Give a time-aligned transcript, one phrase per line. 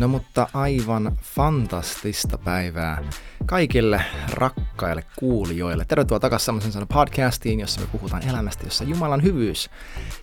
[0.00, 3.02] No mutta aivan fantastista päivää
[3.46, 5.84] kaikille rakkaille kuulijoille.
[5.84, 9.70] Tervetuloa takaisin semmoisen sanan podcastiin, jossa me puhutaan elämästä, jossa Jumalan hyvyys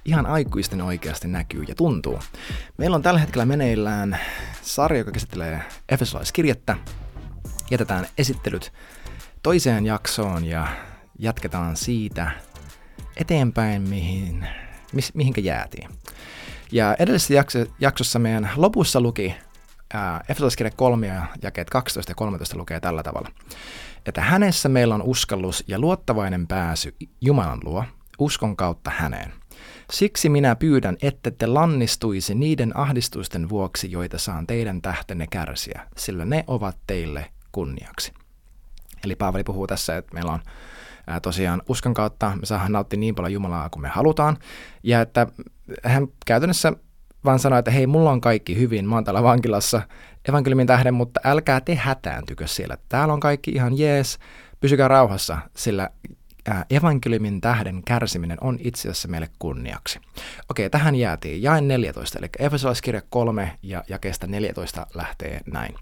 [0.05, 2.19] ihan aikuisten oikeasti näkyy ja tuntuu.
[2.77, 4.19] Meillä on tällä hetkellä meneillään
[4.61, 6.77] sarja, joka käsittelee Efesolaiskirjettä.
[7.71, 8.73] Jätetään esittelyt
[9.43, 10.67] toiseen jaksoon ja
[11.19, 12.31] jatketaan siitä
[13.17, 14.47] eteenpäin, mihin,
[15.13, 15.89] mihinkä jäätiin.
[16.71, 19.35] Ja edellisessä jakso, jaksossa meidän lopussa luki
[20.29, 23.29] Efesolaiskirja 3 ja jakeet 12 ja 13 lukee tällä tavalla,
[24.05, 27.83] että hänessä meillä on uskallus ja luottavainen pääsy Jumalan luo
[28.19, 29.33] uskon kautta häneen.
[29.91, 36.25] Siksi minä pyydän, että te lannistuisi niiden ahdistusten vuoksi, joita saan teidän tähtenne kärsiä, sillä
[36.25, 38.13] ne ovat teille kunniaksi.
[39.03, 40.41] Eli Paavali puhuu tässä, että meillä on
[41.07, 44.37] ää, tosiaan uskon kautta me saadaan nauttia niin paljon Jumalaa kuin me halutaan,
[44.83, 45.27] ja että
[45.83, 46.73] hän käytännössä
[47.25, 49.81] vaan sanoi, että hei, mulla on kaikki hyvin, mä oon täällä vankilassa
[50.29, 52.77] evankeliumin tähden, mutta älkää te hätääntykö siellä.
[52.89, 54.19] Täällä on kaikki ihan jees,
[54.59, 55.89] pysykää rauhassa, sillä
[56.69, 59.99] evankeliumin tähden kärsiminen on itse asiassa meille kunniaksi.
[60.49, 65.75] Okei, tähän jäätiin jae 14, eli Efesolaiskirja 3 ja jakeesta 14 lähtee näin.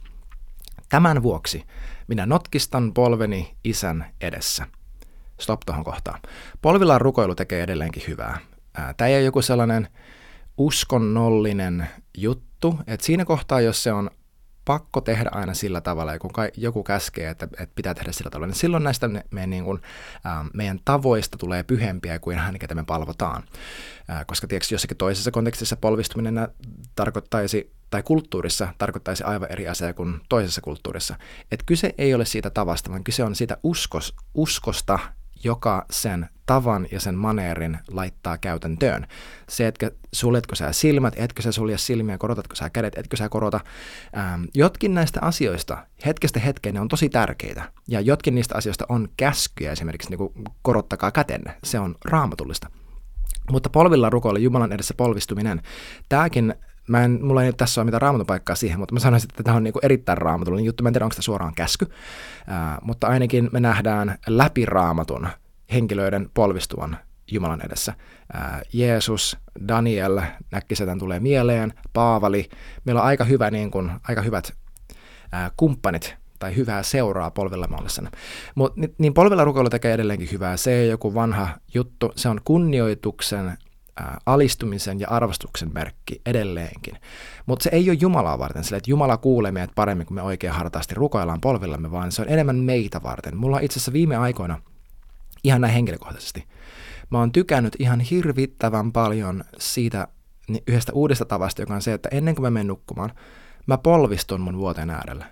[0.89, 1.63] Tämän vuoksi
[2.07, 4.67] minä notkistan polveni isän edessä.
[5.39, 6.21] Stop tuohon kohtaan.
[6.61, 8.37] Polvillaan rukoilu tekee edelleenkin hyvää.
[8.97, 9.87] Tämä ei ole joku sellainen
[10.57, 14.09] uskonnollinen juttu, että siinä kohtaa, jos se on
[14.65, 18.55] pakko tehdä aina sillä tavalla, kun joku käskee, että, että pitää tehdä sillä tavalla, niin
[18.59, 19.81] silloin näistä me, me niin kuin,
[20.25, 23.43] ä, meidän tavoista tulee pyhempiä kuin hän, ketä me palvotaan.
[24.09, 26.47] Ä, koska tiedätkö, jossakin toisessa kontekstissa polvistuminen
[26.95, 31.15] tarkoittaisi, tai kulttuurissa tarkoittaisi aivan eri asiaa kuin toisessa kulttuurissa.
[31.51, 34.99] Et kyse ei ole siitä tavasta, vaan kyse on siitä uskos, uskosta,
[35.43, 39.07] joka sen tavan ja sen maneerin laittaa käytäntöön.
[39.49, 43.59] Se, että suljetko sä silmät, etkö sä sulje silmiä, korotatko sä kädet, etkö sä korota.
[44.17, 47.71] Ähm, jotkin näistä asioista hetkestä hetkeen ne on tosi tärkeitä.
[47.87, 51.57] Ja jotkin niistä asioista on käskyjä, esimerkiksi niin kuin korottakaa kätenne.
[51.63, 52.69] Se on raamatullista.
[53.51, 55.61] Mutta polvilla rukoilla Jumalan edessä polvistuminen,
[56.09, 56.55] tämäkin
[56.87, 59.63] mä en, mulla ei tässä ole mitään raamatupaikkaa siihen, mutta mä sanoisin, että tämä on
[59.63, 60.83] niin erittäin raamatullinen juttu.
[60.83, 61.91] Mä en tiedä, onko tämä suoraan käsky,
[62.47, 65.27] ää, mutta ainakin me nähdään läpi raamatun
[65.73, 66.97] henkilöiden polvistuvan
[67.31, 67.93] Jumalan edessä.
[68.33, 69.37] Ää, Jeesus,
[69.67, 70.21] Daniel,
[70.51, 72.49] näkkisetän tulee mieleen, Paavali.
[72.85, 74.53] Meillä on aika, hyvä, niin kuin, aika hyvät
[75.31, 78.11] ää, kumppanit tai hyvää seuraa polvilla ollessana.
[78.55, 80.57] Mutta niin polvilla rukoilu tekee edelleenkin hyvää.
[80.57, 83.57] Se ei joku vanha juttu, se on kunnioituksen
[84.25, 86.97] alistumisen ja arvostuksen merkki edelleenkin.
[87.45, 90.53] Mutta se ei ole Jumalaa varten, sillä että Jumala kuulee meidät paremmin, kuin me oikein
[90.53, 93.37] hartaasti rukoillaan polvillamme, vaan se on enemmän meitä varten.
[93.37, 94.61] Mulla on itse asiassa viime aikoina,
[95.45, 96.47] ihan näin henkilökohtaisesti,
[97.09, 100.07] mä oon tykännyt ihan hirvittävän paljon siitä
[100.67, 103.11] yhdestä uudesta tavasta, joka on se, että ennen kuin mä menen nukkumaan,
[103.67, 105.25] mä polvistun mun vuoteen äärellä.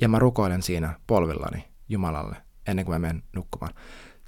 [0.00, 2.36] Ja mä rukoilen siinä polvillani Jumalalle
[2.66, 3.74] ennen kuin mä menen nukkumaan.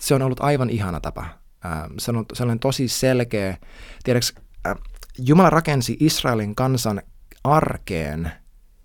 [0.01, 1.25] Se on ollut aivan ihana tapa
[1.65, 3.57] äh, se on sellainen tosi selkeä,
[4.05, 4.35] tiedäks,
[4.67, 4.77] äh,
[5.19, 7.03] Jumala rakensi Israelin kansan
[7.45, 8.33] arkeen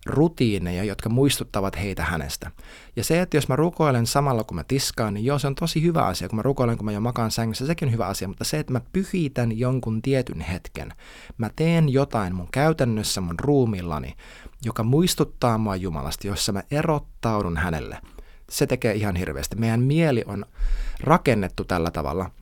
[0.07, 2.51] rutiineja, jotka muistuttavat heitä hänestä.
[2.95, 5.81] Ja se, että jos mä rukoilen samalla kun mä tiskaan, niin joo, se on tosi
[5.81, 6.29] hyvä asia.
[6.29, 8.27] Kun mä rukoilen, kun mä jo makaan sängyssä, sekin on hyvä asia.
[8.27, 10.93] Mutta se, että mä pyhitän jonkun tietyn hetken,
[11.37, 14.15] mä teen jotain mun käytännössä mun ruumillani,
[14.65, 17.97] joka muistuttaa mua Jumalasta, jossa mä erottaudun hänelle.
[18.49, 19.55] Se tekee ihan hirveästi.
[19.55, 20.45] Meidän mieli on
[20.99, 22.31] rakennettu tällä tavalla–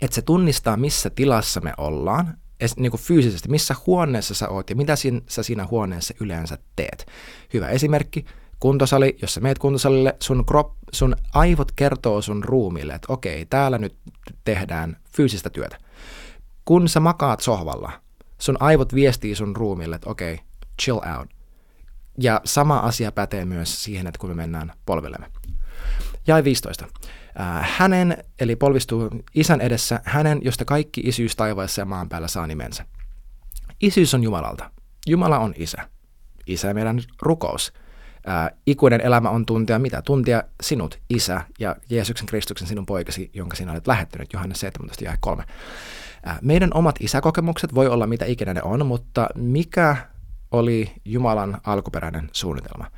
[0.00, 2.38] että se tunnistaa, missä tilassa me ollaan,
[2.76, 7.06] niin kuin fyysisesti, missä huoneessa sä oot ja mitä sin, sä siinä huoneessa yleensä teet.
[7.54, 8.24] Hyvä esimerkki,
[8.60, 13.78] kuntosali, jos sä meet kuntosalille, sun, krop, sun aivot kertoo sun ruumille, että okei, täällä
[13.78, 13.96] nyt
[14.44, 15.78] tehdään fyysistä työtä.
[16.64, 17.92] Kun sä makaat sohvalla,
[18.38, 20.40] sun aivot viestii sun ruumille, että okei,
[20.82, 21.28] chill out.
[22.18, 25.26] Ja sama asia pätee myös siihen, että kun me mennään polvillemme.
[26.26, 26.86] Jäi 15.
[27.40, 32.46] Äh, hänen, eli polvistuu isän edessä, hänen, josta kaikki isyys taivaassa ja maan päällä saa
[32.46, 32.84] nimensä.
[33.80, 34.70] Isyys on Jumalalta.
[35.06, 35.88] Jumala on isä.
[36.46, 37.72] Isä meidän rukous.
[38.26, 40.02] Ää, äh, ikuinen elämä on tuntia mitä?
[40.02, 45.16] Tuntia sinut, isä, ja Jeesuksen Kristuksen sinun poikasi, jonka sinä olet lähettänyt, Johannes 17 ja
[45.20, 45.44] 3.
[46.24, 49.96] Ää, meidän omat isäkokemukset voi olla mitä ikinä ne on, mutta mikä
[50.50, 52.90] oli Jumalan alkuperäinen suunnitelma?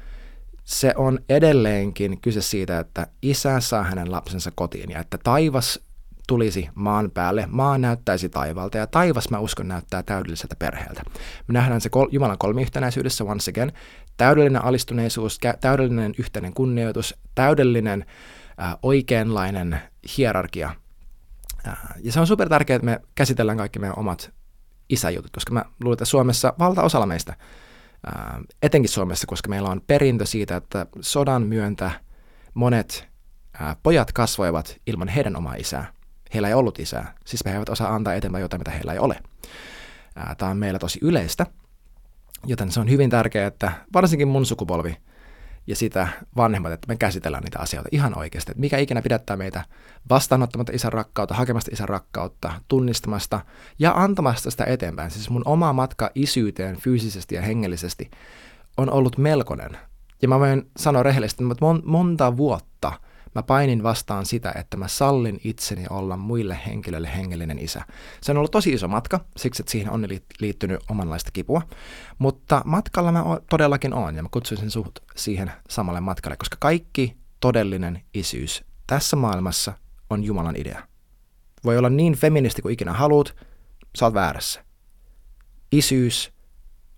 [0.69, 5.81] Se on edelleenkin kyse siitä, että isä saa hänen lapsensa kotiin ja että taivas
[6.27, 11.03] tulisi maan päälle, maa näyttäisi taivalta ja taivas mä uskon näyttää täydelliseltä perheeltä.
[11.47, 13.73] Me nähdään se kol- Jumalan kolmiyhtenäisyydessä once again,
[14.17, 18.05] täydellinen alistuneisuus, täydellinen yhteinen kunnioitus, täydellinen
[18.63, 19.81] äh, oikeanlainen
[20.17, 20.71] hierarkia.
[21.69, 24.33] Äh, ja se on super tärkeää, että me käsitellään kaikki meidän omat
[24.89, 27.37] isäjutut, koska mä luulen, että Suomessa valtaosalla meistä
[28.07, 31.91] ää, etenkin Suomessa, koska meillä on perintö siitä, että sodan myöntä
[32.55, 33.09] monet
[33.61, 35.93] ää, pojat kasvoivat ilman heidän omaa isää.
[36.35, 39.17] Heillä ei ollut isää, siis he eivät osaa antaa eteenpäin jotain, mitä heillä ei ole.
[40.39, 41.47] Tämä on meillä tosi yleistä,
[42.47, 44.97] joten se on hyvin tärkeää, että varsinkin mun sukupolvi
[45.69, 48.53] ja sitä vanhemmat, että me käsitellään niitä asioita ihan oikeasti.
[48.53, 49.65] Että mikä ikinä pidättää meitä
[50.11, 53.41] vastaanottamatta isän rakkautta, hakemasta isän rakkautta, tunnistamasta
[53.79, 55.11] ja antamasta sitä eteenpäin.
[55.11, 58.11] Siis mun oma matka isyyteen fyysisesti ja hengellisesti
[58.77, 59.79] on ollut melkoinen.
[60.23, 62.93] Ja mä voin sanoa rehellisesti, että monta vuotta–
[63.35, 67.83] Mä painin vastaan sitä, että mä sallin itseni olla muille henkilöille hengellinen isä.
[68.23, 70.07] Se on ollut tosi iso matka, siksi että siihen on
[70.41, 71.63] liittynyt omanlaista kipua.
[72.19, 78.03] Mutta matkalla mä todellakin oon ja mä kutsuisin suht siihen samalle matkalle, koska kaikki todellinen
[78.15, 79.73] isyys tässä maailmassa
[80.11, 80.83] on Jumalan idea.
[81.65, 83.37] Voi olla niin feministi kuin ikinä haluat,
[83.99, 84.65] sä oot väärässä.
[85.73, 86.33] Isyys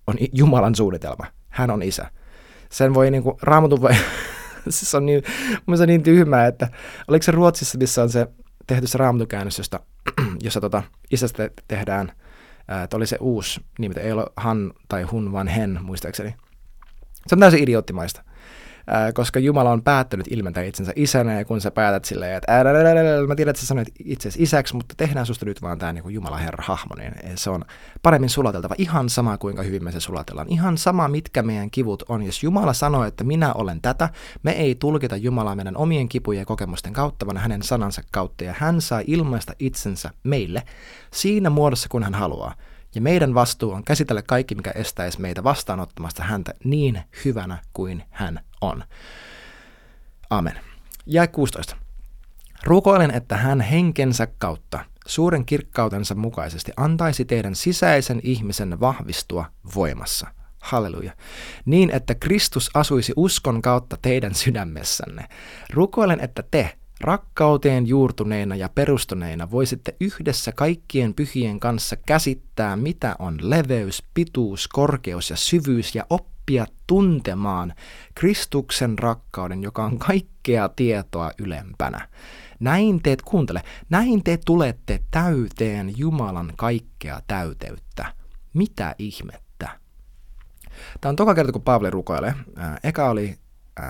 [0.07, 1.27] on Jumalan suunnitelma.
[1.49, 2.11] Hän on isä.
[2.71, 3.91] Sen voi niinku, raamatun voi
[4.69, 5.23] se on niin,
[5.67, 6.69] mun se on niin tyhmää, että
[7.09, 8.27] oliko se Ruotsissa, missä on se
[8.67, 9.81] tehty se raamatukäännös, josta,
[10.45, 12.13] jossa tota, isästä tehdään,
[12.85, 16.35] että oli se uusi nimi, ei ole Han tai Hun, vaan Hen, muistaakseni.
[17.27, 18.23] Se on täysin idioottimaista
[19.15, 22.65] koska Jumala on päättänyt ilmentää itsensä isänä, ja kun sä päätät silleen, että ää,
[23.29, 26.37] mä tiedän, että sä sanoit itsesi isäksi, mutta tehdään susta nyt vaan tämä niin Jumala
[26.37, 27.65] Herra hahmo, niin se on
[28.03, 28.75] paremmin sulateltava.
[28.79, 30.49] Ihan sama, kuinka hyvin me se sulatellaan.
[30.49, 32.23] Ihan sama, mitkä meidän kivut on.
[32.23, 34.09] Jos Jumala sanoo, että minä olen tätä,
[34.43, 38.55] me ei tulkita Jumalaa meidän omien kipujen ja kokemusten kautta, vaan hänen sanansa kautta, ja
[38.59, 40.63] hän saa ilmaista itsensä meille
[41.13, 42.55] siinä muodossa, kun hän haluaa.
[42.95, 48.41] Ja meidän vastuu on käsitellä kaikki, mikä estäisi meitä vastaanottamasta häntä niin hyvänä kuin hän
[48.61, 48.85] on.
[50.31, 50.61] Amen.
[51.07, 51.77] Ja 16.
[52.65, 59.45] Rukoilen, että hän henkensä kautta, suuren kirkkautensa mukaisesti, antaisi teidän sisäisen ihmisen vahvistua
[59.75, 60.27] voimassa.
[60.63, 61.13] Halleluja.
[61.65, 65.29] Niin, että Kristus asuisi uskon kautta teidän sydämessänne.
[65.73, 73.39] Rukoilen, että te, Rakkauteen juurtuneina ja perustuneina voisitte yhdessä kaikkien pyhien kanssa käsittää, mitä on
[73.41, 77.75] leveys, pituus, korkeus ja syvyys ja oppia tuntemaan
[78.15, 82.09] Kristuksen rakkauden, joka on kaikkea tietoa ylempänä.
[82.61, 88.15] Näin teet, kuuntele, näin te tulette täyteen Jumalan kaikkea täyteyttä.
[88.55, 89.69] Mitä ihmettä?
[91.01, 92.35] Tämä on toka kerta, kun Paavali rukoilee.
[92.85, 93.39] Eka oli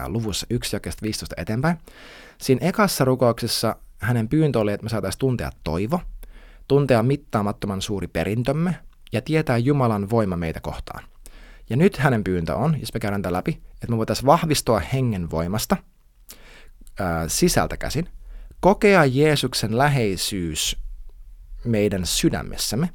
[0.07, 1.79] luvussa 1 jakesta 15 eteenpäin.
[2.41, 6.01] Siinä ekassa rukouksessa hänen pyyntö oli, että me saataisiin tuntea toivo,
[6.69, 8.77] tuntea mittaamattoman suuri perintömme
[9.13, 11.05] ja tietää Jumalan voima meitä kohtaan.
[11.71, 15.31] Ja nyt hänen pyyntö on, jos me käydään tämän läpi, että me voitaisiin vahvistua hengen
[15.31, 15.77] voimasta
[16.99, 18.09] ää, sisältä käsin,
[18.61, 20.77] kokea Jeesuksen läheisyys
[21.65, 22.91] meidän sydämessämme,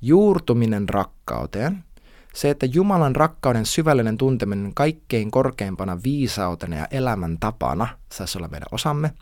[0.00, 1.84] juurtuminen rakkauteen,
[2.34, 8.68] se, että Jumalan rakkauden syvällinen tunteminen kaikkein korkeimpana viisautena ja elämän tapana saisi olla meidän
[8.72, 9.12] osamme.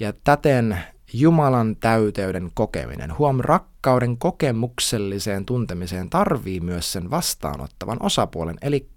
[0.00, 0.78] Ja täten
[1.12, 8.88] Jumalan täyteyden kokeminen, huom rakkauden kokemukselliseen tuntemiseen tarvii myös sen vastaanottavan osapuolen, eli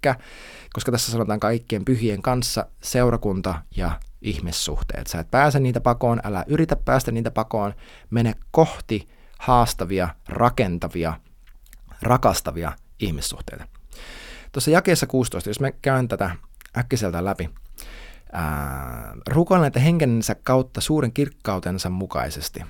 [0.73, 5.07] koska tässä sanotaan kaikkien pyhien kanssa seurakunta ja ihmissuhteet.
[5.07, 7.73] Sä et pääse niitä pakoon, älä yritä päästä niitä pakoon,
[8.09, 9.09] mene kohti
[9.39, 11.13] haastavia, rakentavia,
[12.01, 12.71] rakastavia
[13.03, 13.67] ihmissuhteita.
[14.51, 16.35] Tuossa jakeessa 16, jos me käyn tätä
[16.77, 17.49] äkkiseltä läpi,
[19.29, 22.61] rukoilen, että henkensä kautta suuren kirkkautensa mukaisesti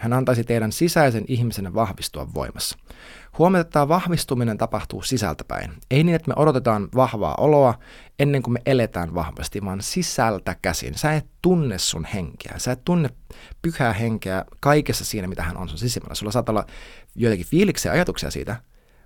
[0.00, 2.78] hän antaisi teidän sisäisen ihmisen vahvistua voimassa.
[3.38, 5.72] Huomioon, että tämä vahvistuminen tapahtuu sisältäpäin.
[5.90, 7.78] Ei niin, että me odotetaan vahvaa oloa
[8.18, 10.94] ennen kuin me eletään vahvasti, vaan sisältä käsin.
[10.94, 12.54] Sä et tunne sun henkeä.
[12.56, 13.08] Sä et tunne
[13.62, 16.14] pyhää henkeä kaikessa siinä, mitä hän on sun sisimmällä.
[16.14, 16.66] Sulla saattaa olla
[17.14, 18.56] joitakin fiiliksiä ja ajatuksia siitä,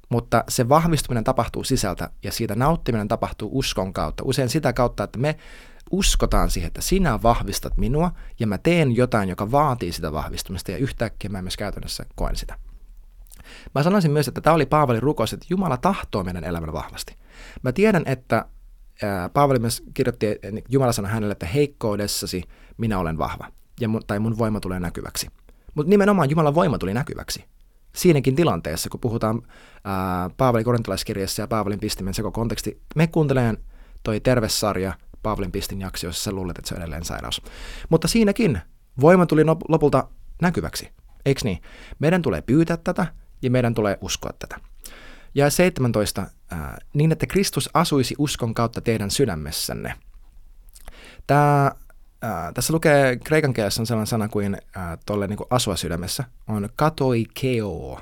[0.08, 4.24] mutta se vahvistuminen tapahtuu sisältä ja siitä nauttiminen tapahtuu uskon kautta.
[4.26, 5.36] Usein sitä kautta, että me
[5.90, 10.78] uskotaan siihen, että sinä vahvistat minua ja mä teen jotain, joka vaatii sitä vahvistumista ja
[10.78, 12.58] yhtäkkiä mä myös käytännössä koen sitä.
[13.74, 17.16] Mä sanoisin myös, että tämä oli Paavalin rukous, että Jumala tahtoo meidän elämän vahvasti.
[17.62, 18.44] Mä tiedän, että
[19.32, 22.42] Paavali myös kirjoitti, että Jumala sanoi hänelle, että heikkoudessasi
[22.76, 23.46] minä olen vahva
[23.80, 25.28] ja mun, tai mun voima tulee näkyväksi.
[25.74, 27.44] Mutta nimenomaan Jumalan voima tuli näkyväksi
[27.96, 29.42] siinäkin tilanteessa, kun puhutaan
[29.84, 33.58] ää, Paavalin korintalaiskirjassa ja Paavalin pistimen seko konteksti, me kuunteleen
[34.02, 37.42] toi tervesarja Paavalin pistin jakso, jossa sä luulet, että se on edelleen sairaus.
[37.88, 38.60] Mutta siinäkin
[39.00, 40.08] voima tuli lopulta
[40.42, 40.88] näkyväksi,
[41.26, 41.62] eikö niin?
[41.98, 43.06] Meidän tulee pyytää tätä
[43.42, 44.60] ja meidän tulee uskoa tätä.
[45.34, 49.94] Ja 17, ää, niin että Kristus asuisi uskon kautta teidän sydämessänne.
[51.26, 51.72] Tämä
[52.24, 56.24] Äh, tässä lukee kreikan kielessä on sellainen sana kuin äh, tolle niin kuin asua sydämessä,
[56.48, 58.00] on katoikeo,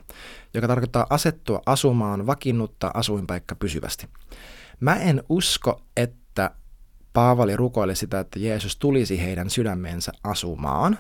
[0.55, 4.09] joka tarkoittaa asettua asumaan, vakiinnuttaa asuinpaikka pysyvästi.
[4.81, 6.51] Mä en usko, että
[7.13, 10.99] Paavali rukoili sitä, että Jeesus tulisi heidän sydämeensä asumaan.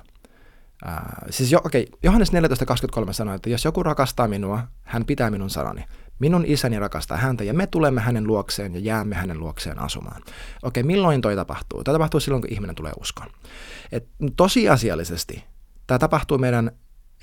[0.87, 5.51] Äh, siis jo, okay, Johannes 14.23 sanoi, että jos joku rakastaa minua, hän pitää minun
[5.51, 5.85] sanani.
[6.23, 10.23] Minun isäni rakastaa häntä ja me tulemme hänen luokseen ja jäämme hänen luokseen asumaan.
[10.63, 11.85] Okei, milloin toi tapahtuu?
[11.85, 13.29] Tämä tapahtuu silloin, kun ihminen tulee uskoon.
[13.93, 15.45] Et tosiasiallisesti
[15.87, 16.71] tämä tapahtuu meidän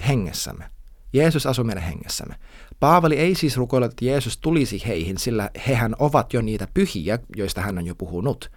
[0.07, 0.65] hengessämme.
[1.13, 2.35] Jeesus asuu meidän hengessämme.
[2.79, 7.61] Paavali ei siis rukoile, että Jeesus tulisi heihin, sillä hehän ovat jo niitä pyhiä, joista
[7.61, 8.51] hän on jo puhunut.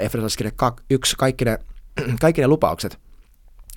[0.00, 0.52] Efesolaiskirja
[0.90, 1.58] 1, kaikki ne,
[2.20, 2.98] kaikki ne lupaukset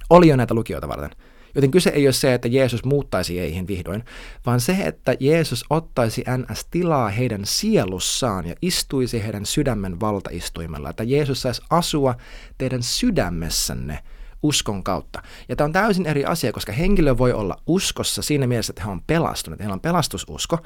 [0.10, 1.12] oli jo näitä lukijoita varten.
[1.56, 4.04] Joten kyse ei ole se, että Jeesus muuttaisi heihin vihdoin,
[4.46, 6.66] vaan se, että Jeesus ottaisi ns.
[6.72, 10.90] tilaa heidän sielussaan ja istuisi heidän sydämen valtaistuimella.
[10.90, 12.16] Että Jeesus saisi asua
[12.58, 14.00] teidän sydämessänne
[14.44, 15.24] uskon kautta.
[15.50, 18.92] Ja tämä on täysin eri asia, koska henkilö voi olla uskossa siinä mielessä, että he
[18.92, 20.58] on pelastunut, heillä on pelastususko,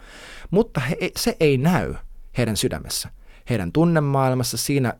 [0.51, 1.93] mutta he, se ei näy
[2.37, 3.09] heidän sydämessä.
[3.49, 4.93] Heidän tunnemaailmassa siinä,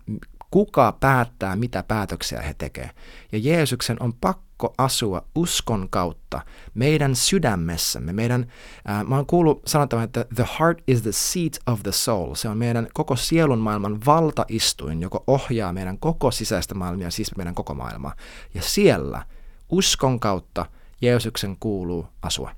[0.54, 2.96] kuka päättää, mitä päätöksiä he tekevät.
[3.32, 6.42] Ja Jeesuksen on pakko asua uskon kautta
[6.74, 8.14] meidän sydämessämme.
[8.14, 8.52] Meidän,
[8.90, 12.36] äh, mä oon kuullut sanottavan, että the heart is the seat of the soul.
[12.36, 17.56] Se on meidän koko sielun maailman valtaistuin, joka ohjaa meidän koko sisäistä maailmaa, siis meidän
[17.56, 18.16] koko maailmaa.
[18.54, 19.26] Ja siellä
[19.70, 20.66] uskon kautta
[21.02, 22.52] Jeesuksen kuuluu asua.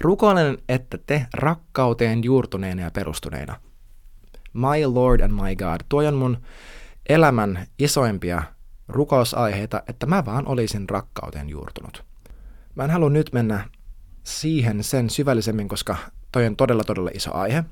[0.00, 3.56] Rukoilen, että te rakkauteen juurtuneena ja perustuneina,
[4.52, 6.38] my Lord and my God, tuo on mun
[7.08, 8.42] elämän isoimpia
[8.88, 12.04] rukousaiheita, että mä vaan olisin rakkauteen juurtunut.
[12.74, 13.68] Mä en halua nyt mennä
[14.22, 15.96] siihen sen syvällisemmin, koska
[16.32, 17.64] toi on todella todella iso aihe,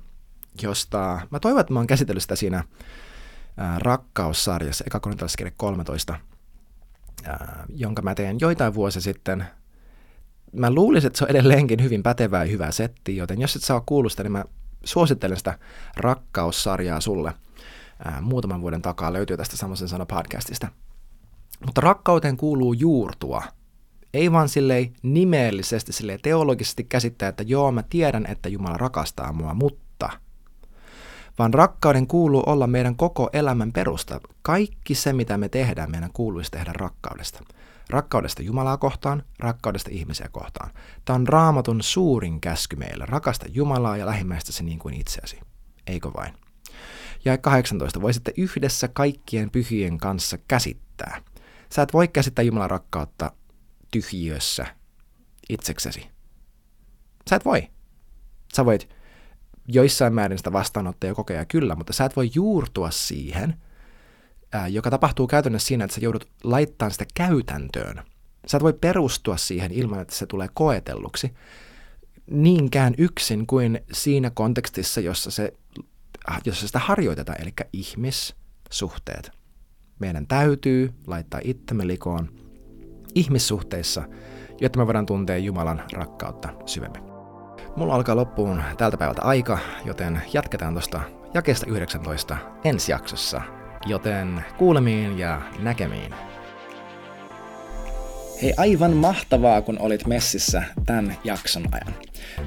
[0.63, 2.65] josta mä toivon, että mä oon käsitellyt sitä siinä
[3.79, 6.17] rakkaussarjassa, eka korintalaiskirja 13,
[7.25, 9.45] ää, jonka mä tein joitain vuosia sitten.
[10.53, 13.83] Mä luulisin, että se on edelleenkin hyvin pätevää ja hyvää settiä, joten jos et saa
[13.87, 14.45] kuulla sitä, niin mä
[14.85, 15.59] suosittelen sitä
[15.97, 17.33] rakkaussarjaa sulle–
[18.05, 20.69] ää, muutaman vuoden takaa löytyy tästä Samosen sana podcastista.
[21.67, 23.43] Mutta rakkauteen kuuluu juurtua.
[24.15, 29.55] Ei vaan silleen nimellisesti, silleen teologisesti käsittää, että joo, mä tiedän, että Jumala rakastaa mua,
[29.55, 30.11] mutta
[31.39, 34.21] vaan rakkauden kuuluu olla meidän koko elämän perusta.
[34.43, 37.45] Kaikki se, mitä me tehdään, meidän kuuluisi tehdä rakkaudesta.
[37.91, 40.71] Rakkaudesta Jumalaa kohtaan, rakkaudesta ihmisiä kohtaan.
[41.05, 43.07] Tämä on raamatun suurin käsky meille.
[43.07, 45.41] Rakasta Jumalaa ja lähimmäistäsi niin kuin itseäsi.
[45.87, 46.35] Eikö vain?
[47.25, 48.01] Ja 18.
[48.01, 51.23] Voisitte yhdessä kaikkien pyhien kanssa käsittää.
[51.73, 53.33] Sä et voi käsittää Jumalan rakkautta
[53.93, 54.67] tyhjiössä
[55.49, 56.09] itseksesi.
[57.31, 57.69] Sä et voi.
[58.55, 58.89] Sä voit
[59.69, 63.57] joissain määrin sitä vastaanottaa ja kokea kyllä, mutta sä et voi juurtua siihen,
[64.69, 68.03] joka tapahtuu käytännössä siinä, että sä joudut laittamaan sitä käytäntöön.
[68.47, 71.35] Sä et voi perustua siihen ilman, että se tulee koetelluksi
[72.31, 75.53] niinkään yksin kuin siinä kontekstissa, jossa se
[76.45, 79.31] jossa sitä harjoitetaan, eli ihmissuhteet.
[79.99, 82.29] Meidän täytyy laittaa itsemme likoon
[83.15, 84.03] ihmissuhteissa,
[84.61, 87.03] jotta me voidaan tuntea Jumalan rakkautta syvemmin.
[87.77, 91.01] Mulla alkaa loppuun tältä päivältä aika, joten jatketaan tuosta
[91.35, 93.43] jakeesta 19 ensi jaksossa.
[93.87, 96.15] Joten kuulemiin ja näkemiin.
[98.43, 101.95] Hei, aivan mahtavaa, kun olit messissä tämän jakson ajan.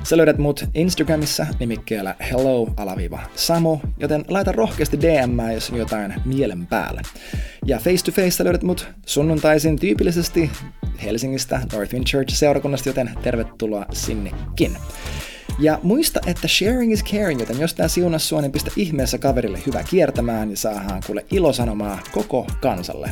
[0.03, 7.01] Sä löydät mut Instagramissa nimikkeellä hello-samo, joten laita rohkeasti DM, jos on jotain mielen päällä.
[7.65, 10.51] Ja face to face löydät mut sunnuntaisin tyypillisesti
[11.03, 14.77] Helsingistä Northwind Church-seurakunnasta, joten tervetuloa sinnekin.
[15.59, 19.59] Ja muista, että sharing is caring, joten jos tää siunas sua, niin pistä ihmeessä kaverille
[19.65, 23.12] hyvä kiertämään ja saadaan kuule ilosanomaa koko kansalle.